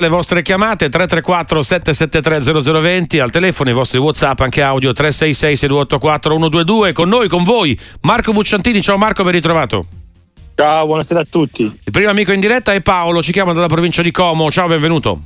[0.00, 6.34] Le vostre chiamate 334 773 0020 al telefono i vostri WhatsApp anche audio 366 6284
[6.34, 8.80] 122 con noi con voi Marco Bucciantini.
[8.80, 9.86] Ciao Marco, ben ritrovato.
[10.54, 11.64] Ciao, buonasera a tutti.
[11.64, 14.52] Il primo amico in diretta è Paolo, ci chiama dalla provincia di Como.
[14.52, 15.18] Ciao, benvenuto.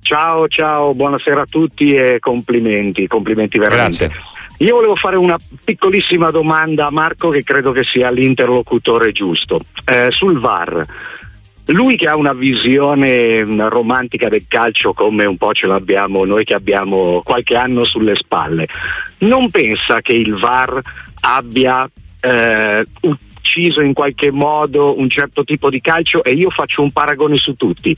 [0.00, 4.06] Ciao, ciao, buonasera a tutti e complimenti, complimenti veramente.
[4.06, 4.22] Grazie.
[4.58, 9.60] Io volevo fare una piccolissima domanda a Marco che credo che sia l'interlocutore giusto.
[9.84, 10.86] Eh, sul VAR.
[11.66, 16.44] Lui che ha una visione mh, romantica del calcio come un po' ce l'abbiamo noi
[16.44, 18.66] che abbiamo qualche anno sulle spalle,
[19.18, 20.80] non pensa che il VAR
[21.20, 21.88] abbia
[22.20, 22.86] eh,
[23.42, 27.54] ucciso in qualche modo un certo tipo di calcio e io faccio un paragone su
[27.54, 27.94] tutti.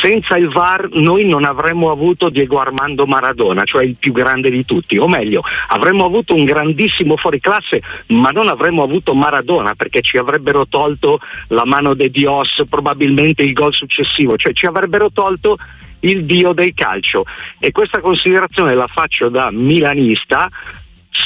[0.00, 4.64] Senza il VAR noi non avremmo avuto Diego Armando Maradona, cioè il più grande di
[4.64, 10.16] tutti, o meglio, avremmo avuto un grandissimo fuoriclasse, ma non avremmo avuto Maradona perché ci
[10.16, 15.58] avrebbero tolto la mano de Dios, probabilmente il gol successivo, cioè ci avrebbero tolto
[16.00, 17.24] il dio del calcio
[17.58, 20.48] e questa considerazione la faccio da milanista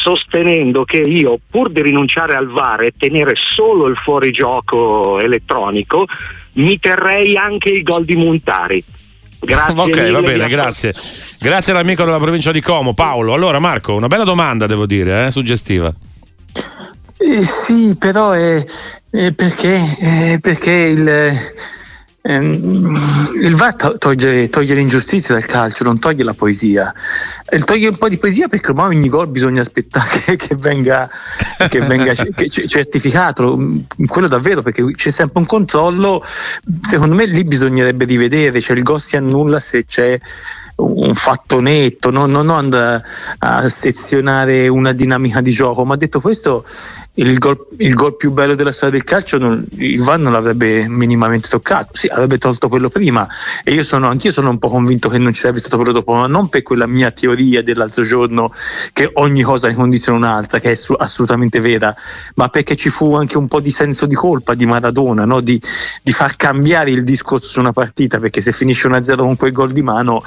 [0.00, 6.06] sostenendo che io pur di rinunciare al VAR e tenere solo il fuorigioco elettronico
[6.54, 8.84] mi terrei anche il gol di Montari.
[9.40, 10.92] Grazie ok, mille, va bene, grazie.
[11.40, 13.32] Grazie all'amico della provincia di Como, Paolo.
[13.32, 15.92] Allora Marco, una bella domanda devo dire, eh, suggestiva.
[17.18, 18.64] Eh, sì, però è,
[19.10, 21.34] è perché, eh, perché il,
[22.24, 26.94] il VAR to- toglie, toglie l'ingiustizia dal calcio, non toglie la poesia.
[27.48, 31.10] E toglie un po' di poesia perché ormai ogni gol bisogna aspettare che, che venga,
[31.68, 33.56] che venga che certificato.
[33.56, 36.24] Mm, Quello davvero perché c'è sempre un controllo.
[36.82, 40.20] Secondo me lì bisognerebbe rivedere, cioè il gol si annulla se c'è
[40.76, 42.26] un fatto netto, no?
[42.26, 43.04] non andare
[43.38, 46.64] a sezionare una dinamica di gioco, ma detto questo
[47.14, 50.88] il gol, il gol più bello della storia del calcio non- il VAR non l'avrebbe
[50.88, 53.28] minimamente toccato, sì avrebbe tolto quello prima.
[53.62, 56.14] E io sono, anch'io sono un po' convinto che non ci sarebbe stato quello dopo,
[56.14, 58.52] ma non per quella mia teoria dell'altro giorno
[58.94, 61.94] che ogni cosa ne condiziona un'altra, che è assolutamente vera,
[62.36, 65.40] ma perché ci fu anche un po' di senso di colpa di Maradona, no?
[65.42, 65.60] di,
[66.02, 69.72] di far cambiare il discorso su una partita, perché se finisce 1-0 con quel gol
[69.72, 70.22] di mano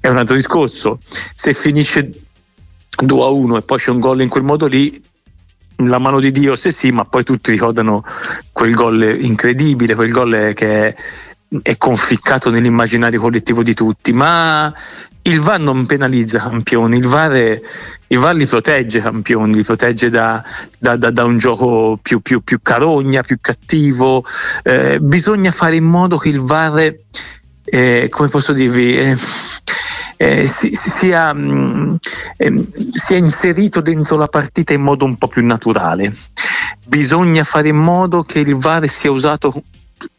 [0.00, 0.98] è un altro discorso,
[1.34, 2.10] se finisce
[3.02, 5.02] 2-1 e poi c'è un gol in quel modo lì
[5.78, 8.04] la mano di Dio se sì, ma poi tutti ricordano
[8.52, 10.94] quel gol incredibile, quel gol che è,
[11.62, 14.72] è conficcato nell'immaginario collettivo di tutti, ma
[15.22, 17.60] il VAR non penalizza campioni, il VAR, è-
[18.08, 20.42] il VAR li protegge campioni, li protegge da,
[20.78, 24.24] da- da- da un gioco più, più- più carogna, più cattivo,
[24.62, 26.94] Eh, bisogna fare in modo che il VAR,
[27.66, 29.16] eh, come posso dirvi, eh,
[30.16, 31.94] eh, si- si- sia, mm,
[32.38, 36.14] ehm, sia inserito dentro la partita in modo un po' più naturale.
[36.86, 39.62] Bisogna fare in modo che il VAR sia usato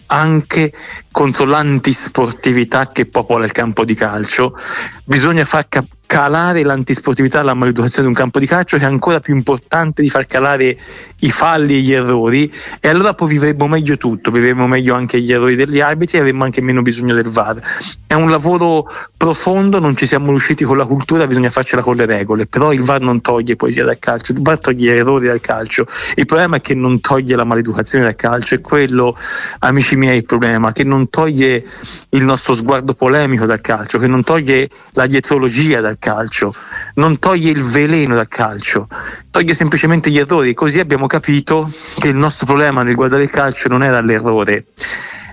[0.07, 0.74] anche
[1.12, 4.56] contro l'antisportività che popola il campo di calcio.
[5.03, 9.19] Bisogna far ca- calare l'antisportività, la maleducazione di un campo di calcio che è ancora
[9.19, 10.78] più importante di far calare
[11.19, 15.31] i falli e gli errori e allora poi vivremo meglio tutto, vivremo meglio anche gli
[15.31, 17.62] errori degli arbitri e avremo anche meno bisogno del VAR.
[18.07, 22.06] È un lavoro profondo, non ci siamo riusciti con la cultura, bisogna farcela con le
[22.06, 25.85] regole, però il VAR non toglie poesia dal calcio, il VAR toglie errori dal calcio.
[26.16, 29.18] Il problema è che non toglie la maleducazione dal calcio, è quello,
[29.59, 31.66] amici miei, il problema, che non toglie
[32.12, 36.53] il nostro sguardo polemico dal calcio, che non toglie la dietrologia dal calcio,
[36.96, 38.88] non toglie il veleno dal calcio,
[39.31, 40.53] toglie semplicemente gli errori.
[40.53, 44.66] Così abbiamo capito che il nostro problema nel guardare il calcio non era l'errore,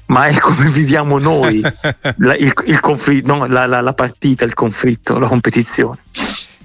[0.06, 1.60] ma è come viviamo noi
[2.18, 5.98] la, il, il conflitto, no, la, la- la partita, il conflitto, la competizione.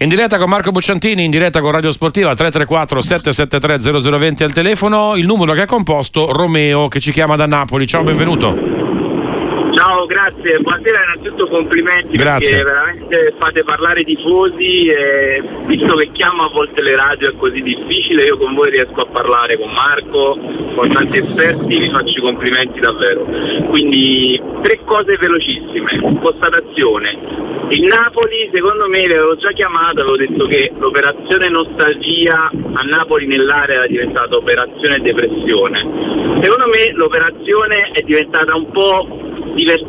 [0.02, 5.18] In diretta con Marco Bucciantini, in diretta con Radio Sportiva 334 773 0020 al telefono,
[5.18, 7.86] il numero che ha composto Romeo che ci chiama da Napoli.
[7.86, 8.56] Ciao, benvenuto.
[10.00, 12.64] Ciao, grazie, buonasera, innanzitutto complimenti Grazie.
[12.64, 17.36] perché veramente fate parlare i tifosi e visto che chiamo a volte le radio è
[17.36, 20.40] così difficile, io con voi riesco a parlare con Marco,
[20.74, 23.26] con tanti esperti, vi faccio i complimenti davvero.
[23.68, 27.68] Quindi tre cose velocissime, constatazione.
[27.68, 33.28] Il Napoli secondo me vi avevo già chiamato, avevo detto che l'operazione nostalgia a Napoli
[33.28, 35.79] nell'area era diventata operazione depressione.
[36.41, 39.89] Secondo me l'operazione è diventata un po' divertente,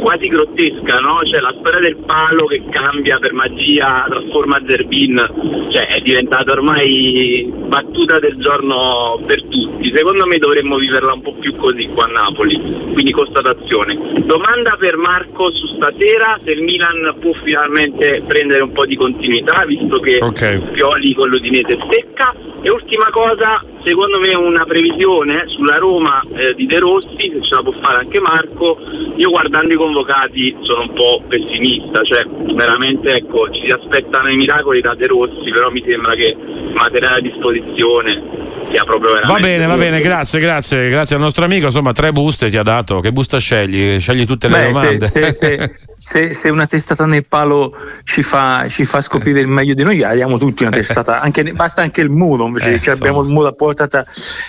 [0.00, 1.20] quasi grottesca, no?
[1.24, 7.50] Cioè la storia del palo che cambia per magia, trasforma Zerbin, cioè è diventata ormai
[7.68, 9.92] battuta del giorno per tutti.
[9.94, 12.58] Secondo me dovremmo viverla un po' più così qua a Napoli,
[12.92, 13.96] quindi constatazione.
[14.24, 19.64] Domanda per Marco su stasera, se il Milan può finalmente prendere un po' di continuità,
[19.66, 20.70] visto che Ok.
[20.72, 22.34] Pioli con l'Udinese secca.
[22.60, 27.54] E ultima cosa, secondo me una previsione sulla Roma eh, di De Rossi, se ce
[27.54, 28.78] la può fare anche Marco,
[29.16, 34.36] io guardando i convocati sono un po' pessimista, cioè veramente ecco, ci si aspettano i
[34.36, 38.22] miracoli da De Rossi, però mi sembra che il materiale a disposizione
[38.70, 39.40] sia proprio veramente...
[39.40, 42.62] Va bene, va bene, grazie, grazie, grazie al nostro amico, insomma tre buste ti ha
[42.62, 43.98] dato, che busta scegli?
[43.98, 45.06] Scegli tutte le Beh, domande.
[45.06, 47.74] Se, se, se, se, una testata nel palo
[48.04, 51.82] ci fa, ci fa, scoprire il meglio di noi, diamo tutti una testata, anche, basta
[51.82, 54.06] anche il muro, invece eh, cioè abbiamo il muro a portata.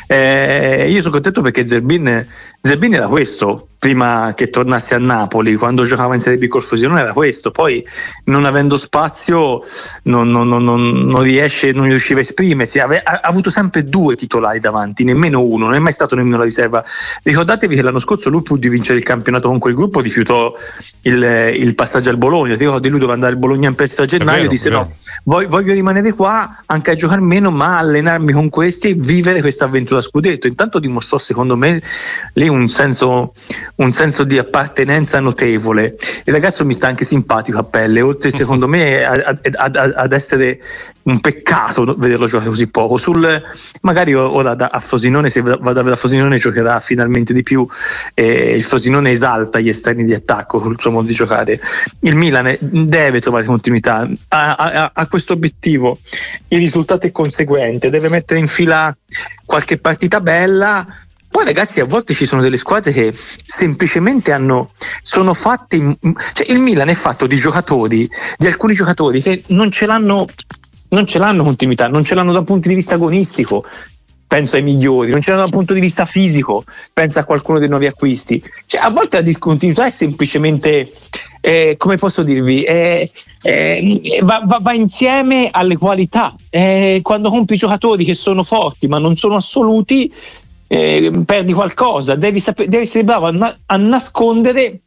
[0.08, 2.28] Eh, io sono contento perché Zerbin,
[2.62, 7.00] Zerbin era questo, prima che tornasse a Napoli, quando giocava in Serie B col Frosinone
[7.00, 7.84] era questo, poi
[8.26, 9.64] non avendo spazio
[10.04, 14.16] non, non, non, non riesce, non riusciva a esprimersi, Ave, ha, ha, avuto sempre due
[14.16, 16.84] titolari davanti, nemmeno uno, non è mai stato nemmeno la riserva.
[17.24, 20.54] Ricordatevi che l'anno scorso lui pur di vincere il campionato con quel gruppo rifiutò
[21.04, 24.06] il, il passaggio al Bologna, ti ricordi lui doveva andare al Bologna in prestito a
[24.06, 24.92] gennaio, vero, disse no,
[25.24, 29.66] voglio, voglio rimanere qua anche a giocare meno, ma allenarmi con questi e vivere questa
[29.66, 30.48] avventura scudetto.
[30.48, 31.82] Intanto dimostrò secondo me
[32.34, 33.34] lì un senso
[33.80, 35.96] un senso di appartenenza notevole.
[36.26, 40.60] Il ragazzo mi sta anche simpatico a pelle, oltre secondo me ad essere
[41.02, 42.98] un peccato vederlo giocare così poco.
[42.98, 43.42] Sul,
[43.82, 47.66] magari ora da, a Frosinone, se va a Frosinone, giocherà finalmente di più.
[48.14, 51.60] Eh, il Frosinone esalta gli esterni di attacco col suo modo di giocare.
[52.02, 56.00] Il Milan deve trovare continuità, ha, ha, ha questo obiettivo.
[56.50, 58.96] Il risultato è conseguente, deve mettere in fila
[59.46, 60.86] qualche partita bella
[61.30, 63.14] poi ragazzi a volte ci sono delle squadre che
[63.46, 64.72] semplicemente hanno,
[65.02, 65.98] sono fatte,
[66.34, 70.28] cioè il Milan è fatto di giocatori, di alcuni giocatori che non ce l'hanno,
[70.90, 73.64] non ce l'hanno continuità, non ce l'hanno da un punto di vista agonistico,
[74.30, 77.58] penso ai migliori, non ce l'hanno da un punto di vista fisico, penso a qualcuno
[77.58, 78.44] dei nuovi acquisti.
[78.68, 80.92] Cioè, a volte la discontinuità è semplicemente,
[81.42, 83.12] eh, come posso dirvi, eh,
[83.42, 86.36] eh, va, va, va, insieme alle qualità.
[86.50, 90.14] Eh, quando compri giocatori che sono forti ma non sono assoluti,
[90.72, 94.82] eh, perdi qualcosa, devi, saper, devi essere bravo a, na- a nascondere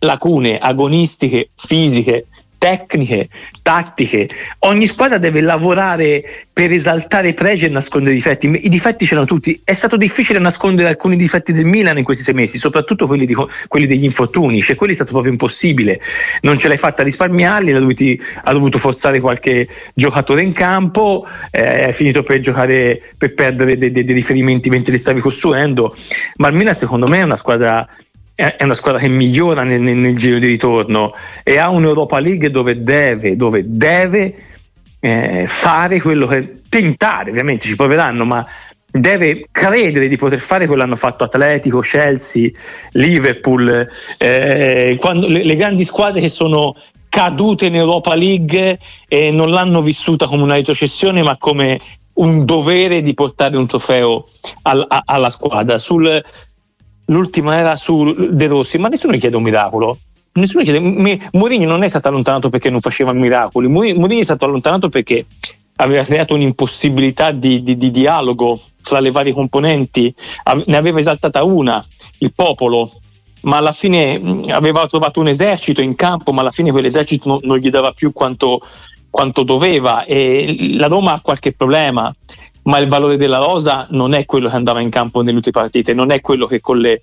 [0.00, 2.26] lacune agonistiche, fisiche,
[2.58, 3.28] tecniche,
[3.62, 4.28] tattiche.
[4.60, 8.50] Ogni squadra deve lavorare per esaltare i pregi e nascondere i difetti.
[8.64, 9.60] I difetti c'erano tutti.
[9.62, 13.36] È stato difficile nascondere alcuni difetti del Milan in questi sei mesi, soprattutto quelli, di,
[13.68, 14.60] quelli degli infortuni.
[14.60, 16.00] Cioè, quelli è stato proprio impossibile.
[16.40, 22.22] Non ce l'hai fatta risparmiarli, ha dovuto forzare qualche giocatore in campo, eh, è finito
[22.24, 25.94] per giocare per perdere dei, dei, dei riferimenti mentre li stavi costruendo.
[26.36, 27.88] Ma il Milan, secondo me, è una squadra
[28.40, 31.12] è una squadra che migliora nel, nel, nel, giro di ritorno
[31.42, 34.34] e ha un'Europa League dove deve, dove deve
[35.00, 38.46] eh, fare quello che tentare, ovviamente ci proveranno, ma
[38.88, 42.48] deve credere di poter fare quello che hanno fatto Atletico, Chelsea,
[42.92, 43.88] Liverpool,
[44.18, 46.76] eh, quando, le, le, grandi squadre che sono
[47.08, 51.80] cadute in Europa League e non l'hanno vissuta come una retrocessione ma come
[52.14, 54.28] un dovere di portare un trofeo
[54.62, 55.78] al, a, alla squadra.
[55.78, 56.22] Sul,
[57.08, 59.98] l'ultima era su De Rossi, ma nessuno gli chiede un miracolo.
[60.32, 60.80] Nessuno chiede.
[61.32, 65.26] Mourinho non è stato allontanato perché non faceva miracoli, Mourinho è stato allontanato perché
[65.80, 70.12] aveva creato un'impossibilità di, di, di dialogo tra le varie componenti,
[70.66, 71.84] ne aveva esaltata una,
[72.18, 72.90] il popolo,
[73.42, 77.58] ma alla fine aveva trovato un esercito in campo, ma alla fine quell'esercito non, non
[77.58, 78.60] gli dava più quanto,
[79.10, 82.12] quanto doveva e la Roma ha qualche problema
[82.68, 85.94] ma il valore della rosa non è quello che andava in campo nelle ultime partite,
[85.94, 87.00] non è quello che con le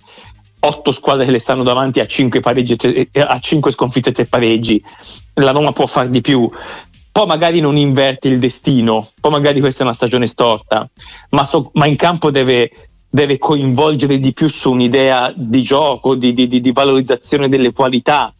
[0.60, 2.76] otto squadre che le stanno davanti a cinque, pareggi,
[3.14, 4.82] a cinque sconfitte e tre pareggi,
[5.34, 6.48] la Roma può far di più.
[7.10, 10.88] Poi magari non inverte il destino, poi magari questa è una stagione storta,
[11.30, 12.70] ma, so, ma in campo deve,
[13.08, 18.32] deve, coinvolgere di più su un'idea di gioco, di, di, di valorizzazione delle qualità,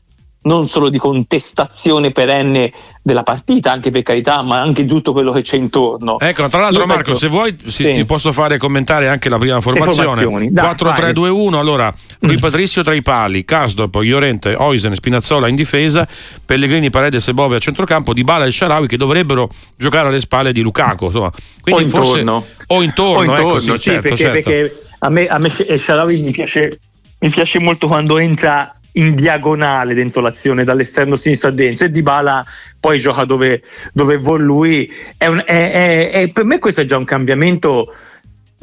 [0.46, 2.72] non solo di contestazione perenne
[3.02, 6.18] della partita, anche per carità, ma anche tutto quello che c'è intorno.
[6.18, 7.90] Ecco, tra l'altro, Io Marco, penso, se vuoi sì, sì.
[7.92, 10.24] ti posso fare commentare anche la prima formazione.
[10.24, 11.54] 4-3-2-1.
[11.54, 16.06] Allora, Lui Patrizio tra i pali, Casdorp, Llorente, Oisen, Spinazzola in difesa,
[16.44, 20.52] Pellegrini, Paredes e Bove a centrocampo, Di Bala e Sharawi che dovrebbero giocare alle spalle
[20.52, 21.06] di Lukaku.
[21.06, 21.30] Insomma.
[21.60, 22.40] Quindi o intorno.
[22.40, 24.32] Forse, o intorno, o intorno ecco, sì, sì, certo, perché, certo.
[24.32, 26.78] perché a me, a me Sharawi mi piace,
[27.20, 32.02] mi piace molto quando entra in diagonale dentro l'azione dall'esterno sinistro a dentro e Di
[32.02, 32.44] Bala
[32.78, 33.62] poi gioca dove,
[33.92, 34.92] dove vuole lui.
[35.16, 37.92] È un, è, è, è, per me questo è già un cambiamento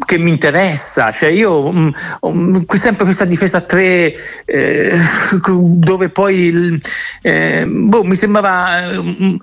[0.05, 4.13] che mi interessa, cioè io um, um, sempre questa difesa a tre
[4.43, 4.97] eh,
[5.45, 6.81] dove poi
[7.21, 9.39] eh, boh, mi sembrava um,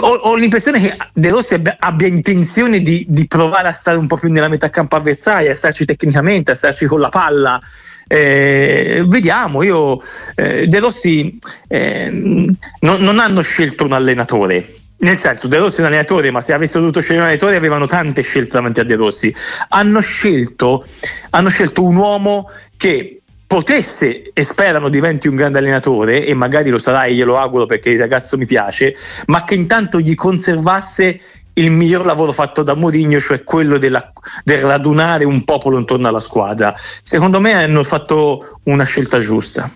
[0.00, 4.06] ho, ho, l'impressione che De Rossi abbia, abbia intenzione di, di, provare a stare un
[4.06, 7.60] po' più nella metà campo avversaria, a starci tecnicamente, a starci con la palla
[8.08, 10.00] eh, vediamo, io,
[10.34, 11.38] eh, De Rossi
[11.68, 14.66] eh, non, non, hanno scelto un allenatore,
[14.98, 17.86] nel senso De Rossi è un allenatore ma se avessero dovuto scegliere un allenatore avevano
[17.86, 19.32] tante scelte davanti a De Rossi.
[19.68, 20.84] Hanno scelto,
[21.30, 26.78] hanno scelto un uomo che potesse e sperano diventi un grande allenatore e magari lo
[26.78, 28.94] sarà e glielo auguro perché il ragazzo mi piace
[29.26, 31.18] ma che intanto gli conservasse
[31.58, 34.12] il miglior lavoro fatto da Mourinho, cioè quello della,
[34.44, 36.74] del radunare un popolo intorno alla squadra.
[37.02, 39.70] Secondo me hanno fatto una scelta giusta.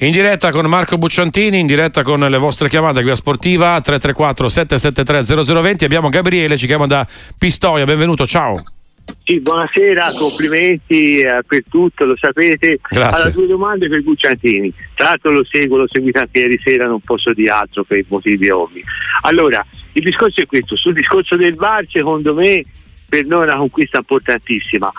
[0.00, 4.48] In diretta con Marco Bucciantini, in diretta con le vostre chiamate qui a Sportiva 334
[4.48, 7.06] 773 0020 abbiamo Gabriele, ci chiama da
[7.36, 8.62] Pistoia, benvenuto, ciao.
[9.24, 12.78] Sì, buonasera, complimenti eh, per tutto, lo sapete.
[12.88, 13.16] Grazie.
[13.16, 14.72] Allora, due domande per Bucciantini.
[14.94, 18.48] Tra l'altro lo seguo, l'ho seguito anche ieri sera, non posso di altro per motivi
[18.50, 18.82] ovvi.
[19.22, 22.62] Allora, il discorso è questo, sul discorso del VAR secondo me
[23.08, 24.90] per noi è una conquista importantissima.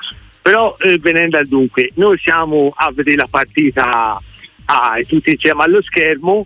[0.41, 4.21] Però eh, venendo al dunque, noi siamo a vedere la partita
[4.65, 6.45] ah, tutti insieme allo schermo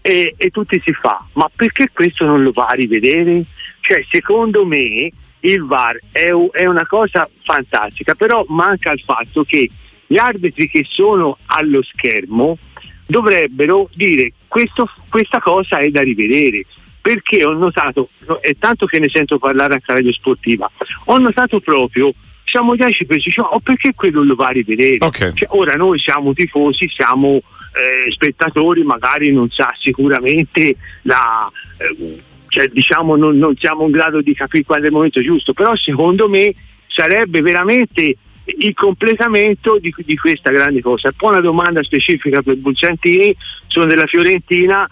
[0.00, 3.44] e, e tutti si fa, ma perché questo non lo va a rivedere?
[3.80, 5.10] Cioè, secondo me
[5.42, 9.68] il VAR è, è una cosa fantastica, però manca il fatto che
[10.06, 12.58] gli arbitri che sono allo schermo
[13.06, 16.64] dovrebbero dire questo, questa cosa è da rivedere
[17.00, 20.70] perché ho notato, è tanto che ne sento parlare anche a radio sportiva,
[21.06, 22.12] ho notato proprio
[22.44, 24.98] siamo già ci pensi, cioè, oh, perché quello lo va a rivedere?
[25.00, 25.32] Okay.
[25.32, 32.22] Cioè, ora noi siamo tifosi, siamo eh, spettatori, magari non sa sicuramente la, eh,
[32.52, 35.74] cioè, diciamo non, non, siamo in grado di capire qual è il momento giusto, però
[35.74, 36.52] secondo me
[36.86, 41.12] sarebbe veramente il completamento di, di questa grande cosa.
[41.16, 43.34] Poi una domanda specifica per Bulciantini,
[43.68, 44.86] sono della Fiorentina,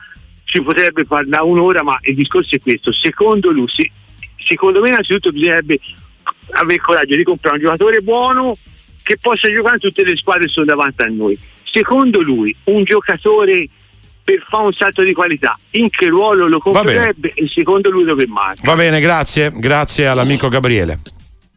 [0.44, 2.92] ci potrebbe parlare un'ora, ma il discorso è questo.
[2.94, 3.90] Secondo lui, sì,
[4.36, 5.78] secondo me innanzitutto bisognerebbe
[6.52, 8.56] avere il coraggio di comprare un giocatore buono
[9.02, 11.38] che possa giocare in tutte le squadre che sono davanti a noi.
[11.64, 13.68] Secondo lui, un giocatore
[14.30, 18.26] per fare un salto di qualità, in che ruolo lo comprerebbe e secondo lui dove
[18.26, 18.60] manca.
[18.64, 21.00] Va bene, grazie, grazie all'amico Gabriele.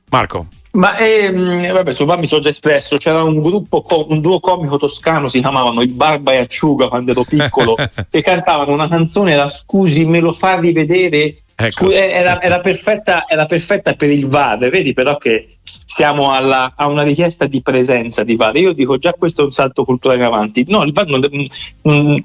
[0.09, 0.47] Marco.
[0.71, 5.27] Ma ehm, vabbè, su mi sono già espresso, c'era un gruppo, un duo comico toscano,
[5.27, 7.75] si chiamavano i Barba e Acciuga quando ero piccolo,
[8.09, 11.43] che cantavano una canzone, era Scusi, me lo fa rivedere?
[11.55, 11.91] Ecco.
[11.91, 17.03] Era, era, perfetta, era perfetta per il VAR, vedi però che siamo alla, a una
[17.03, 18.55] richiesta di presenza di VAR.
[18.57, 20.65] Io dico già questo è un salto culturale in avanti.
[20.67, 21.45] No, il VAR mm,
[21.89, 22.17] mm,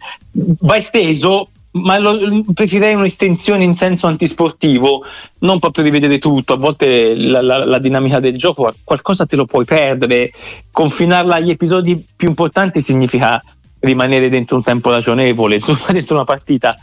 [0.61, 5.05] va esteso, ma lo, preferirei un'estensione in senso antisportivo,
[5.40, 6.55] non proprio rivedere tutto.
[6.55, 10.33] A volte la, la, la, dinamica del gioco, qualcosa te lo puoi perdere.
[10.71, 13.43] Confinarla agli episodi più importanti significa
[13.81, 16.76] rimanere dentro un tempo ragionevole, insomma, dentro una partita.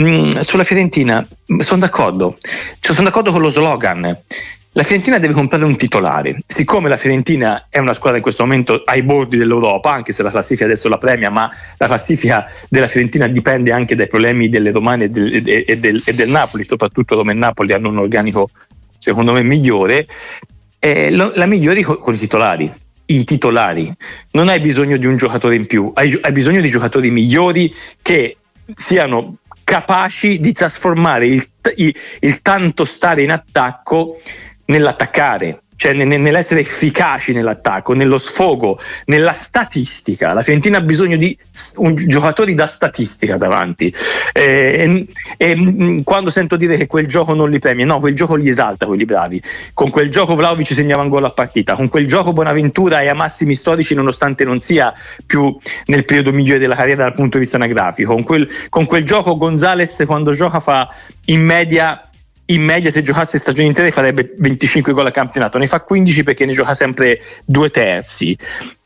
[0.00, 1.26] Mm, sulla Fiorentina
[1.58, 2.36] sono d'accordo,
[2.80, 4.16] cioè, sono d'accordo con lo slogan.
[4.76, 6.36] La Fiorentina deve comprare un titolare.
[6.46, 10.28] Siccome la Fiorentina è una squadra in questo momento ai bordi dell'Europa, anche se la
[10.28, 15.04] classifica adesso la premia, ma la classifica della Fiorentina dipende anche dai problemi delle Romane
[15.04, 18.50] e del, e del, e del Napoli, soprattutto Roma e Napoli hanno un organico
[18.98, 20.06] secondo me migliore.
[20.78, 22.70] Eh, lo, la migliori con, con i titolari
[23.06, 23.90] i titolari.
[24.32, 28.36] Non hai bisogno di un giocatore in più, hai, hai bisogno di giocatori migliori che
[28.74, 34.20] siano capaci di trasformare il, il, il tanto stare in attacco
[34.66, 40.32] nell'attaccare cioè nell'essere efficaci nell'attacco, nello sfogo, nella statistica.
[40.32, 41.36] La Fiorentina ha bisogno di
[42.06, 43.94] giocatori da statistica davanti.
[44.32, 45.06] E,
[45.36, 48.48] e, mm, quando sento dire che quel gioco non li premia, no, quel gioco li
[48.48, 49.40] esalta, quelli bravi.
[49.74, 53.14] Con quel gioco Vlaovic segnava un gol a partita, con quel gioco Bonaventura è a
[53.14, 54.94] massimi storici nonostante non sia
[55.26, 55.54] più
[55.86, 58.14] nel periodo migliore della carriera dal punto di vista anagrafico.
[58.14, 60.88] Con quel, con quel gioco Gonzales quando gioca fa
[61.26, 62.05] in media
[62.46, 66.46] in media se giocasse stagioni intere farebbe 25 gol a campionato, ne fa 15 perché
[66.46, 68.36] ne gioca sempre due terzi.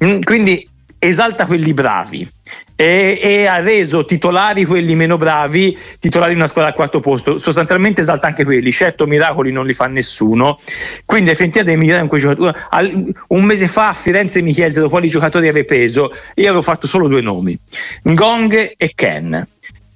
[0.04, 2.30] Mm, quindi esalta quelli bravi
[2.76, 7.38] e, e, ha reso titolari quelli meno bravi, titolari di una squadra al quarto posto.
[7.38, 10.58] Sostanzialmente esalta anche quelli, certo miracoli non li fa nessuno,
[11.04, 13.14] quindi effettivamente deve migliorare in quei giocatori.
[13.28, 17.08] Un mese fa a Firenze mi chiesero quali giocatori avevo preso, io avevo fatto solo
[17.08, 17.58] due nomi,
[18.04, 19.46] Ngong e Ken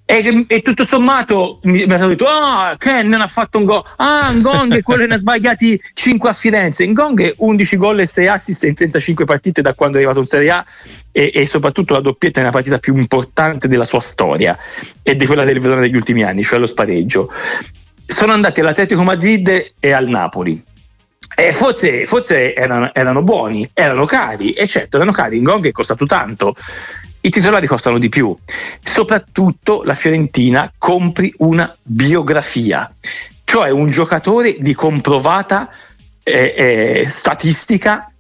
[0.06, 3.82] e, e, tutto sommato mi, mi hanno detto ah Ken non ha fatto un gol
[3.96, 6.86] ah Ngong è quello che ne ha sbagliati 5 a Firenze.
[6.86, 10.26] Ngong è 11 gol e 6 assist in 35 partite da quando è arrivato in
[10.26, 10.64] Serie A
[11.10, 14.58] e, e soprattutto la doppietta è una partita più importante della sua storia
[15.02, 17.30] e di quella del Verona degli ultimi anni cioè lo spareggio.
[18.06, 20.62] Sono andati all'Atletico Madrid e al Napoli.
[21.36, 26.06] E forse, forse erano, erano, buoni, erano cari, e certo erano cari, Ngong è costato
[26.06, 26.54] tanto,
[27.24, 28.36] i titolari costano di più.
[28.82, 32.92] Soprattutto la Fiorentina compri una biografia,
[33.44, 35.70] cioè un giocatore di comprovata
[36.22, 38.10] eh, eh, statistica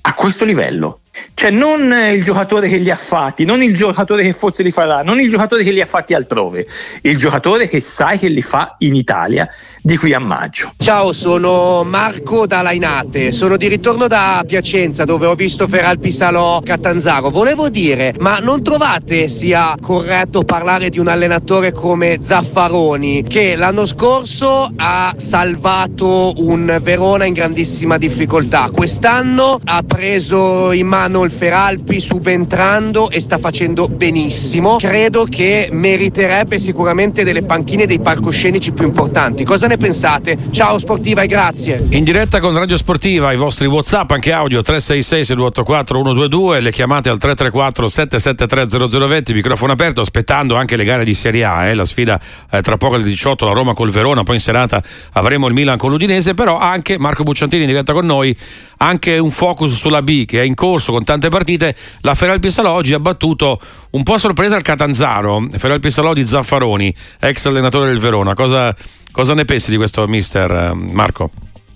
[0.00, 0.99] a questo livello.
[1.34, 5.02] Cioè non il giocatore che li ha fatti, non il giocatore che forse li farà,
[5.02, 6.66] non il giocatore che li ha fatti altrove,
[7.02, 9.48] il giocatore che sai che li fa in Italia
[9.82, 10.72] di qui a maggio.
[10.76, 16.60] Ciao, sono Marco da Lainate, sono di ritorno da Piacenza dove ho visto Feralpi Salò
[16.60, 17.30] Catanzaro.
[17.30, 23.86] Volevo dire, ma non trovate sia corretto parlare di un allenatore come Zaffaroni che l'anno
[23.86, 31.98] scorso ha salvato un Verona in grandissima difficoltà, quest'anno ha preso in mano il Feralpi
[31.98, 34.76] subentrando e sta facendo benissimo.
[34.76, 39.44] Credo che meriterebbe sicuramente delle panchine dei palcoscenici più importanti.
[39.44, 40.36] Cosa ne pensate?
[40.50, 41.86] Ciao Sportiva e grazie.
[41.90, 47.08] In diretta con Radio Sportiva, i vostri WhatsApp, anche audio 366 6284 122, le chiamate
[47.08, 51.86] al 334 773 0020, microfono aperto, aspettando anche le gare di Serie A, eh, la
[51.86, 55.54] sfida eh, tra poco alle 18, la Roma col Verona, poi in serata avremo il
[55.54, 58.36] Milan con l'Udinese, però anche Marco Bucciantini in diretta con noi,
[58.82, 62.72] anche un focus sulla B che è in corso con tante partite, la Feral Pisalò
[62.72, 63.60] oggi ha battuto
[63.90, 68.74] un po' a sorpresa il Catanzaro, Feral Pisalò di Zaffaroni, ex allenatore del Verona, cosa
[69.12, 71.30] Cosa ne pensi di questo mister eh, Marco?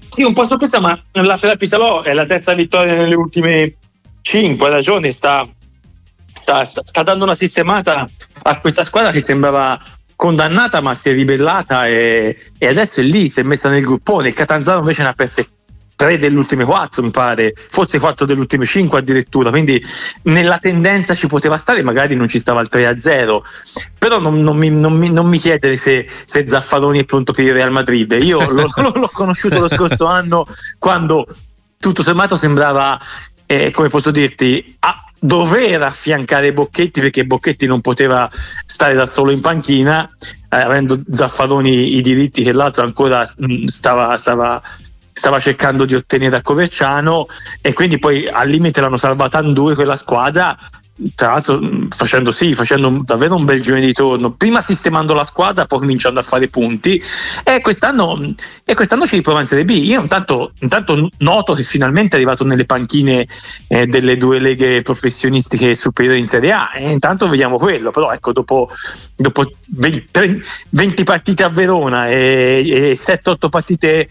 [0.08, 3.74] Sì, un po' sorpresa, ma la Ferrari Pisalò è la terza vittoria nelle ultime
[4.20, 5.46] cinque ragioni, sta,
[6.32, 8.08] sta, sta, sta dando una sistemata
[8.42, 9.78] a questa squadra che sembrava
[10.14, 14.28] condannata ma si è ribellata e, e, adesso è lì, si è messa nel gruppone.
[14.28, 15.48] Il Catanzaro invece ne ha perse
[15.96, 19.82] tre delle ultime quattro, mi pare, forse quattro delle ultime cinque addirittura, quindi
[20.22, 23.40] nella tendenza ci poteva stare, magari non ci stava il 3-0,
[23.98, 27.44] però non, non, mi, non, mi, non mi, chiedere se, se, Zaffaroni è pronto per
[27.44, 30.46] il Real Madrid, io l'ho, l'ho conosciuto lo scorso anno
[30.78, 31.26] quando
[31.78, 32.98] tutto sommato sembrava,
[33.46, 38.30] eh, come posso dirti, a dover affiancare Bocchetti perché Bocchetti non poteva
[38.66, 40.08] stare da solo in panchina,
[40.50, 44.62] eh, avendo Zaffaroni i diritti che l'altro ancora mh, stava, stava
[45.14, 47.28] stava cercando di ottenere da Coverciano
[47.60, 50.58] e quindi poi al limite l'hanno salvata in due quella squadra
[51.16, 55.66] tra l'altro facendo sì, facendo davvero un bel giro di ritorno, prima sistemando la squadra,
[55.66, 57.02] poi cominciando a fare punti
[57.42, 59.70] e quest'anno, e quest'anno ci riprova in Serie B.
[59.70, 63.26] Io intanto, intanto, noto che finalmente è arrivato nelle panchine
[63.66, 68.32] eh, delle due leghe professionistiche superiori in Serie A e intanto vediamo quello, però ecco
[68.32, 68.70] dopo,
[69.16, 74.08] dopo 20, 20 partite a Verona e, e 7-8 partite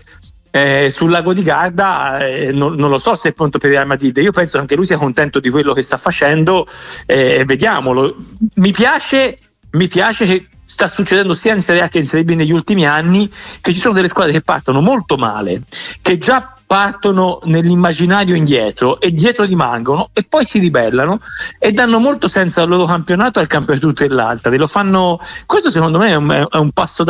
[0.55, 3.75] eh, sul lago di Garda eh, non, non, lo so se è pronto per il
[3.75, 4.15] Real Madrid.
[4.17, 6.67] Io penso che anche lui sia contento di quello che sta facendo
[7.07, 8.15] eh, vediamolo.
[8.55, 9.39] Mi piace,
[9.71, 12.85] mi piace che sta succedendo sia in Serie A che in Serie B negli ultimi
[12.85, 13.27] anni
[13.61, 15.63] che ci sono delle squadre che partono molto male
[16.01, 21.19] che già partono nell'immaginario indietro e dietro rimangono e poi si ribellano
[21.59, 24.55] e danno molto senso al loro campionato e al campionato dell'altra.
[24.55, 27.03] Lo fanno, questo secondo me è un, è un passo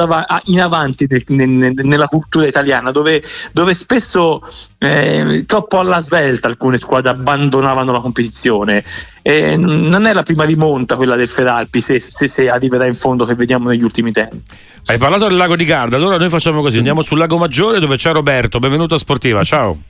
[0.46, 4.42] in avanti nel, nel, nella cultura italiana dove, dove spesso
[4.80, 8.84] eh, troppo alla svelta alcune squadre abbandonavano la competizione.
[9.22, 13.26] Eh, non è la prima rimonta quella del Feralpi se, se, se arriverà in fondo
[13.26, 14.44] che vediamo negli ultimi tempi.
[14.86, 17.96] Hai parlato del lago di Garda, allora noi facciamo così, andiamo sul lago Maggiore dove
[17.96, 19.82] c'è Roberto, benvenuto a Sportiva, ciao.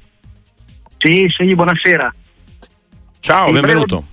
[1.00, 2.14] Sì, sì, buonasera.
[3.20, 3.96] Ciao, In benvenuto.
[3.98, 4.12] Brevo...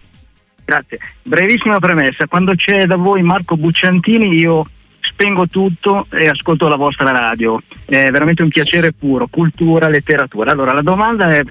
[0.64, 0.98] Grazie.
[1.22, 4.66] Brevissima premessa, quando c'è da voi Marco Bucciantini io
[5.00, 7.60] spengo tutto e ascolto la vostra radio.
[7.84, 10.52] È veramente un piacere puro, cultura, letteratura.
[10.52, 11.42] Allora, la domanda è,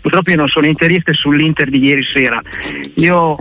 [0.00, 2.40] purtroppo io non sono interista sull'Inter di ieri sera.
[2.96, 3.34] Io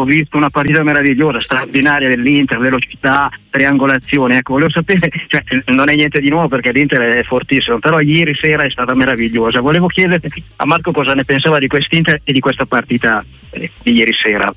[0.00, 4.38] ho visto una partita meravigliosa, straordinaria dell'Inter, velocità, triangolazione.
[4.38, 8.34] Ecco, volevo sapere, cioè, non è niente di nuovo perché l'Inter è fortissimo, però ieri
[8.34, 9.60] sera è stata meravigliosa.
[9.60, 10.20] Volevo chiedere
[10.56, 14.52] a Marco cosa ne pensava di quest'Inter e di questa partita eh, di ieri sera.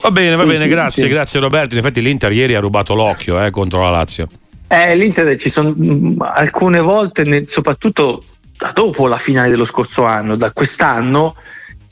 [0.00, 1.08] Va bene, va sì, bene, sì, grazie, sì.
[1.08, 1.74] grazie Roberto.
[1.74, 4.26] In effetti l'Inter ieri ha rubato l'occhio eh, contro la Lazio.
[4.66, 8.24] Eh, L'Inter ci sono mm, alcune volte, soprattutto
[8.58, 11.36] da dopo la finale dello scorso anno, da quest'anno,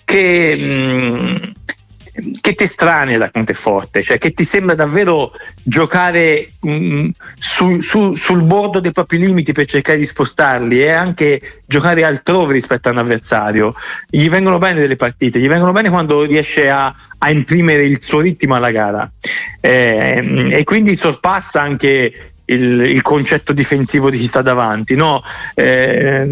[0.05, 1.37] che mh, mm,
[2.41, 8.15] che ti estranea da Conteforte, cioè che ti sembra davvero giocare mh, mm, su, su,
[8.15, 12.93] sul bordo dei propri limiti per cercare di spostarli e anche giocare altrove rispetto a
[12.93, 13.75] un avversario.
[14.09, 18.21] Gli vengono bene delle partite, gli vengono bene quando riesce a, a imprimere il suo
[18.21, 19.11] ritmo alla gara
[19.61, 24.95] eh, e quindi sorpassa anche il, il, concetto difensivo di chi sta davanti.
[24.95, 25.23] No?
[25.55, 26.23] Eh,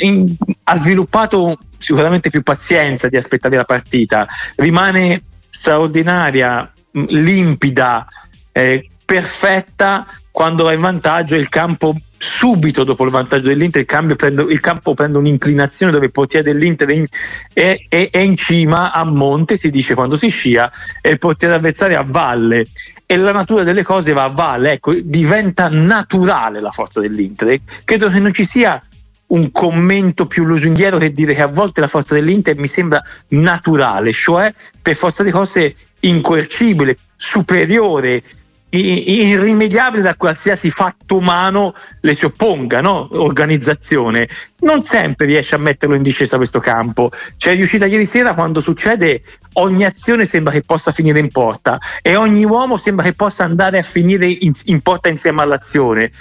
[0.00, 8.06] in, ha sviluppato sicuramente più pazienza di aspettare la partita, rimane straordinaria, limpida,
[8.52, 14.42] eh, perfetta quando va in vantaggio il campo subito dopo il vantaggio dell'Inter il, prende,
[14.42, 17.06] il campo prende un'inclinazione dove il portiere dell'Inter è in,
[17.50, 21.54] è, è, è in, cima a monte si dice quando si scia e il portiere
[21.54, 22.66] avversario a valle.
[23.06, 27.58] E la natura delle cose va a valle ecco diventa naturale la forza dell'Inter.
[27.84, 28.82] Credo che non ci sia
[29.28, 34.12] un commento più lusinghiero che dire che a volte la forza dell'Inter mi sembra naturale,
[34.12, 34.52] cioè
[34.82, 38.22] per forza di cose incoercibile, superiore,
[38.70, 43.08] irrimediabile da qualsiasi fatto umano le si opponga, no?
[43.12, 44.28] organizzazione.
[44.60, 47.10] Non sempre riesce a metterlo in discesa questo campo.
[47.36, 49.22] C'è riuscita ieri sera quando succede
[49.54, 53.78] ogni azione sembra che possa finire in porta e ogni uomo sembra che possa andare
[53.78, 56.12] a finire in, in porta insieme all'azione.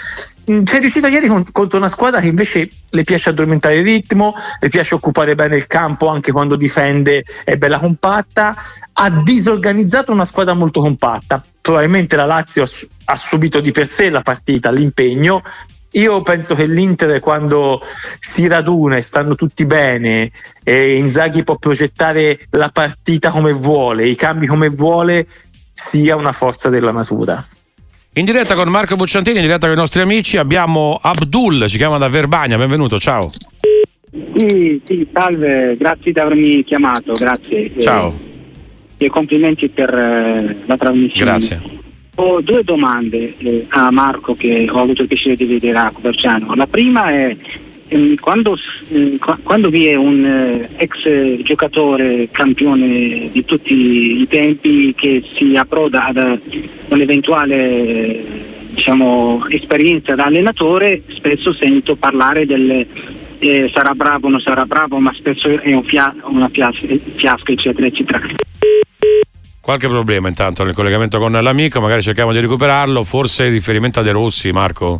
[0.49, 4.33] Mm, c'è riuscito ieri con, contro una squadra che invece le piace addormentare il ritmo,
[4.59, 8.55] le piace occupare bene il campo anche quando difende, è bella compatta,
[8.93, 11.43] ha disorganizzato una squadra molto compatta.
[11.61, 12.65] Probabilmente la Lazio
[13.05, 15.43] ha subito di per sé la partita, l'impegno.
[15.93, 17.81] Io penso che l'Inter quando
[18.19, 20.31] si raduna e stanno tutti bene
[20.63, 25.25] e Inzaghi può progettare la partita come vuole, i cambi come vuole,
[25.73, 27.43] sia una forza della natura.
[28.13, 31.97] In diretta con Marco Bucciantini, in diretta con i nostri amici, abbiamo Abdul, ci chiama
[31.97, 33.31] da Verbagna, benvenuto, ciao.
[34.11, 37.71] Sì, sì, salve, grazie di avermi chiamato, grazie.
[37.79, 38.28] Ciao.
[39.01, 41.31] E, complimenti per eh, la trasmissione.
[41.31, 41.61] Grazie.
[42.15, 46.53] Ho due domande eh, a Marco che ho avuto il piacere di vedere a Coverciano.
[46.53, 47.35] La prima è
[47.89, 48.55] Ehm, quando,
[48.89, 55.55] eh, quando, vi è un eh, ex giocatore campione di tutti i tempi che si
[55.55, 56.39] approda ad
[56.89, 62.85] un'eventuale diciamo, esperienza da allenatore, spesso sento parlare del
[63.39, 66.85] eh, sarà bravo o non sarà bravo, ma spesso è un fia- una fiasca,
[67.15, 68.21] fiasca, eccetera, eccetera.
[69.69, 74.09] Qualche problema intanto nel collegamento con l'amico, magari cerchiamo di recuperarlo, forse riferimento a De
[74.09, 74.99] Rossi, Marco?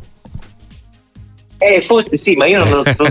[1.58, 3.04] Eh, forse sì, ma io non lo so.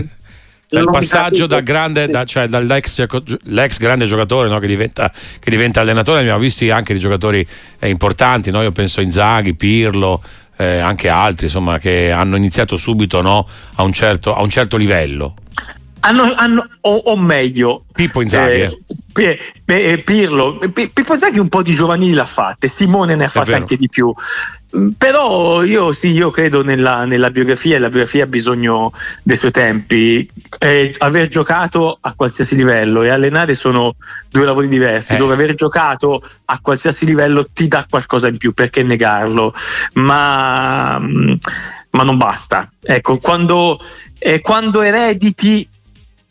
[0.69, 3.05] il passaggio da grande, da, cioè dall'ex
[3.43, 7.45] l'ex grande giocatore no, che, diventa, che, diventa, allenatore, abbiamo visto anche dei giocatori
[7.79, 8.61] eh, importanti, no?
[8.61, 10.23] io penso a Inzaghi, Pirlo,
[10.55, 13.45] eh, anche altri insomma, che hanno iniziato subito no,
[13.75, 15.33] a, un certo, a, un certo, livello.
[16.01, 18.67] Hanno, hanno, o, o, meglio, Pippo Inzaghi.
[19.13, 23.53] Eh, eh, Pirlo, Pippo Inzaghi un po' di giovanili l'ha fatte, Simone ne ha fatte
[23.53, 24.13] anche di più.
[24.77, 29.35] Mm, però io sì, io credo nella, nella biografia e la biografia ha bisogno dei
[29.35, 30.29] suoi tempi.
[30.59, 33.95] Eh, aver giocato a qualsiasi livello e allenare sono
[34.29, 35.17] due lavori diversi, eh.
[35.17, 39.53] dove aver giocato a qualsiasi livello ti dà qualcosa in più, perché negarlo?
[39.93, 41.33] Ma, mm,
[41.91, 42.69] ma non basta.
[42.79, 43.79] Ecco, quando,
[44.19, 45.67] eh, quando erediti,